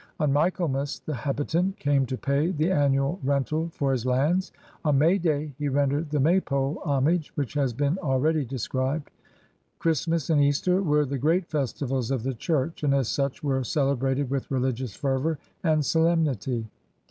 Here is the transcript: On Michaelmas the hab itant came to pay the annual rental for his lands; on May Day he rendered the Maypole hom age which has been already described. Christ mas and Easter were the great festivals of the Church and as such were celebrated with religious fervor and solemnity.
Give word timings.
On 0.19 0.33
Michaelmas 0.33 0.97
the 1.05 1.13
hab 1.13 1.37
itant 1.37 1.75
came 1.77 2.07
to 2.07 2.17
pay 2.17 2.49
the 2.49 2.71
annual 2.71 3.19
rental 3.23 3.69
for 3.71 3.91
his 3.91 4.03
lands; 4.03 4.51
on 4.83 4.97
May 4.97 5.19
Day 5.19 5.53
he 5.59 5.69
rendered 5.69 6.09
the 6.09 6.19
Maypole 6.19 6.81
hom 6.83 7.07
age 7.07 7.31
which 7.35 7.53
has 7.53 7.71
been 7.71 7.99
already 7.99 8.43
described. 8.43 9.11
Christ 9.77 10.07
mas 10.07 10.31
and 10.31 10.41
Easter 10.41 10.81
were 10.81 11.05
the 11.05 11.19
great 11.19 11.45
festivals 11.45 12.09
of 12.09 12.23
the 12.23 12.33
Church 12.33 12.81
and 12.81 12.95
as 12.95 13.09
such 13.09 13.43
were 13.43 13.63
celebrated 13.63 14.31
with 14.31 14.49
religious 14.49 14.95
fervor 14.95 15.37
and 15.63 15.85
solemnity. 15.85 16.65